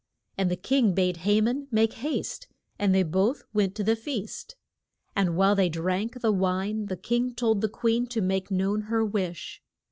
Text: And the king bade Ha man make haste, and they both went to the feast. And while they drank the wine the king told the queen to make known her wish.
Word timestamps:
And 0.35 0.49
the 0.49 0.55
king 0.55 0.95
bade 0.95 1.17
Ha 1.17 1.41
man 1.41 1.67
make 1.69 1.93
haste, 1.93 2.47
and 2.79 2.91
they 2.91 3.03
both 3.03 3.43
went 3.53 3.75
to 3.75 3.83
the 3.83 3.95
feast. 3.95 4.55
And 5.15 5.37
while 5.37 5.53
they 5.53 5.69
drank 5.69 6.21
the 6.21 6.31
wine 6.31 6.87
the 6.87 6.97
king 6.97 7.35
told 7.35 7.61
the 7.61 7.69
queen 7.69 8.07
to 8.07 8.19
make 8.23 8.49
known 8.49 8.81
her 8.89 9.05
wish. 9.05 9.61